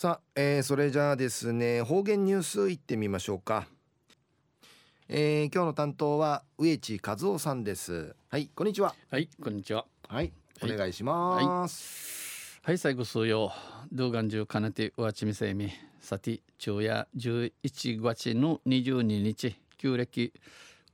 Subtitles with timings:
[0.00, 3.66] さあ、えー、それじゃあですね方言ニュースいってみましょうか、
[5.08, 8.14] えー、今日の担当は植地和夫さんです。
[8.28, 8.94] はいこんにちは。
[9.10, 9.86] はいこんにちは。
[10.06, 10.32] はい
[10.62, 13.50] お願いします、はい、はい、最後数曜。
[13.90, 15.68] 動画中かねてうわちみせみ
[16.00, 19.56] さて昼夜11月の22日。
[19.78, 20.32] 旧暦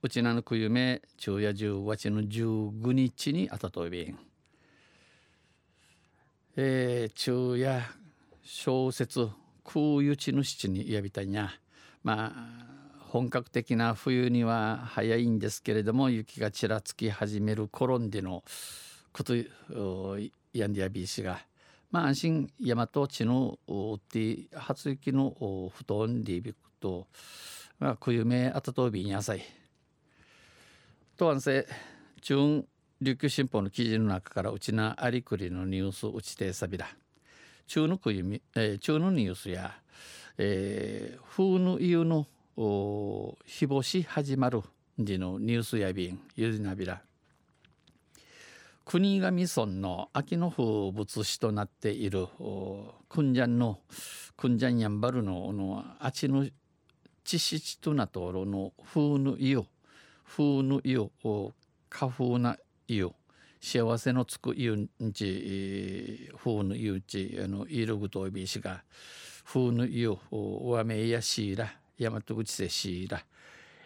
[0.01, 4.19] うちなのくゆめ昼夜10月の15日にあたといびん。
[6.57, 7.83] えー、昼夜
[8.45, 9.29] 小説
[9.65, 11.59] 空輸地の七にやびたいな。
[12.03, 12.75] まあ
[13.09, 18.43] 本格的な冬には早いんですけれども雪がちらつき始める頃んでの
[19.13, 19.35] こと
[20.53, 21.41] やんでやびいしが。
[21.91, 25.35] まあ安心大和地のおって初雪の
[25.75, 27.07] 布団でいびくと。
[27.79, 29.43] まあ冬目あたとびに野菜
[31.17, 31.67] と安静
[32.21, 32.65] 中
[33.01, 36.87] 琉球新報の記事の中からうちなありくりのニュースうちてさびら
[37.67, 39.75] 中の国み、えー、中のニュースや、
[40.39, 42.27] えー、風の湯の
[43.47, 44.63] 日干し始まる
[44.99, 47.03] 時のニュースやびんゆりなびら。
[48.85, 52.29] 国頭村の秋の風物詩となっている
[53.09, 53.81] くんじゃんの
[54.37, 56.47] くんじゃんやんばるののあちの
[57.25, 59.63] ちしちとなとろの風の湯
[60.27, 61.09] 風の湯
[61.89, 63.11] 花風な湯
[63.67, 68.83] 幸せのつくゆんち風のゆうちあのいるぐとびしが
[69.43, 73.25] 風のゆうわめやしいら大和口せしいら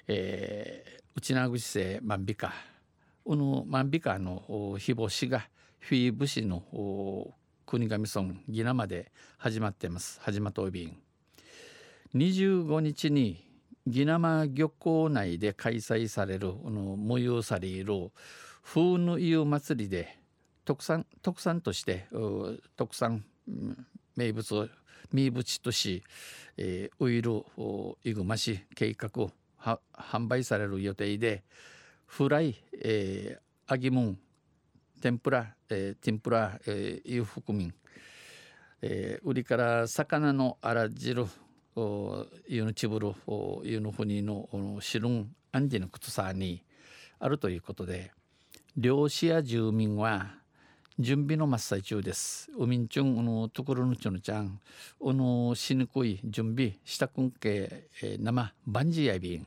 [0.08, 2.52] えー、うちな口せ万美か
[3.24, 5.48] うの万美かの日干しが
[5.78, 6.64] フィーブ市の
[7.64, 10.18] 国頭村ギナまで始まってます。
[10.22, 10.98] 始まっとびん。
[12.16, 13.44] 25日に
[13.86, 18.10] ギナマ漁港内で開催されるこの催される
[18.74, 20.18] 風の湯祭りで
[20.66, 22.06] 特産特産として
[22.76, 23.24] 特産
[24.14, 24.70] 名物
[25.10, 26.04] 名物とし、
[26.58, 27.46] えー、ウイル
[28.04, 29.30] イグマシ計画を
[29.94, 31.44] 販売される予定で
[32.04, 34.16] フライ、えー、揚げ物
[35.00, 37.72] 天ぷら、えー、天ぷら、えー、湯含み、
[38.82, 41.24] えー、売りから魚のあら汁
[42.46, 43.14] 湯のちぶる
[43.62, 44.46] 湯のふにの
[44.82, 46.62] 汁んあんじの靴さに
[47.18, 48.12] あるということで
[48.76, 50.34] 漁師や住民は
[50.98, 52.50] 準備の真っ最中です。
[52.56, 54.60] ウミンチュンのところのちょのちゃん、
[55.00, 59.46] おのしにくい準備したくんけ、え生バンジーやびん。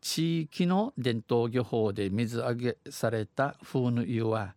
[0.00, 4.54] 地域の伝統漁法で水揚げされた風の湯は、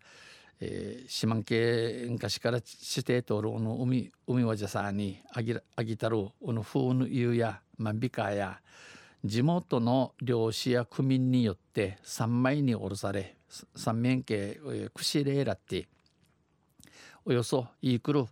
[0.59, 8.59] えー、島県昔から指定登録の海海わじゃさにあぎあぎたるの風の湯や万美川や
[9.27, 13.35] 地元の漁師や区民によって三枚に下ろされ
[13.75, 14.59] 三面形
[14.93, 15.87] くしれらって
[17.25, 18.25] およそいくる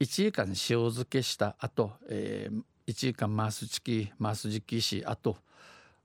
[0.00, 2.62] 1時間塩漬けした後、えー、
[2.92, 5.36] 1時間回すチキ回す時期し後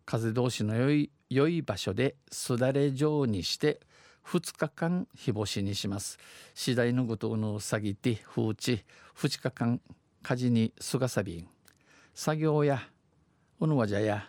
[0.06, 3.80] 風通しの良い良い場所ですだれ状にして
[4.26, 6.20] 2日間日干しにします。
[6.54, 8.84] 次第のごとのさぎて風地
[9.18, 9.82] 2日間
[10.22, 11.48] 火事にすがさびん。
[12.14, 12.80] 作業や
[13.62, 14.26] うぬわじゃや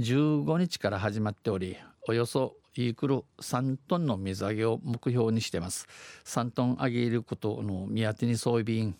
[0.00, 1.76] 15日から始まっており
[2.08, 5.86] およそイークル3トンの水揚げを目標にしてます。
[6.24, 8.96] 3トン揚げることの目当てに装備便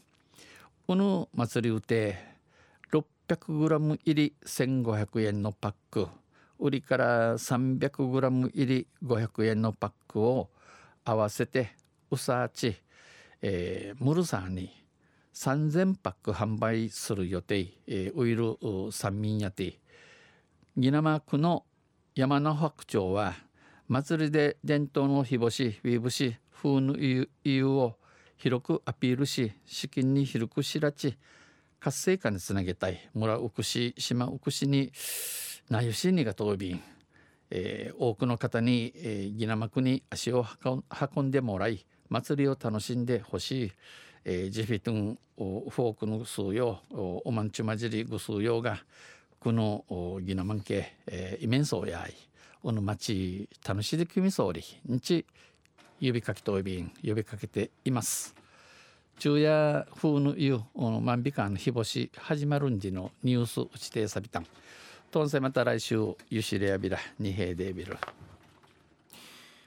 [0.87, 2.17] この祭りうて
[2.93, 6.07] 600g 入り1500円のパック。
[6.61, 10.49] 売りから 300g 入り500円のパックを
[11.05, 11.73] 合わせて
[12.13, 12.77] うさち、
[13.41, 14.71] えー、ムルサーに
[15.35, 18.57] 3000パック販売する予定、えー、ウイル
[18.93, 19.79] 三民やて。
[20.77, 21.65] ギナマ区の
[22.15, 23.35] 山の白鳥は
[23.89, 27.97] 祭りで伝統の日干しウィブシ風の湯を
[28.37, 31.19] 広くアピールし資金に広く知らち
[31.79, 33.09] 活性化につなげたい。
[33.13, 34.93] 村うくし島うくしに
[35.69, 36.81] なゆしにが遠び
[37.55, 43.73] えー、多くの方に、えー、ギナマクに足を運んでもらい祭りを楽しんでほしい、
[44.25, 46.79] えー、ジフィトンフォークの数用
[47.25, 48.79] おまんちゅまじりぐ数用が
[49.41, 52.15] このギナマン系、えー、イメンソーやい
[52.63, 55.27] おの町楽しできみそうりんち
[55.99, 58.35] 指かけといびん呼びかけています。
[59.19, 64.47] 昼夜風の湯万美間の日干し始まるんじのニュース打ちてさびたん。
[65.11, 65.99] とんせまた来週
[66.31, 67.97] ゆしれやびら二平でびる。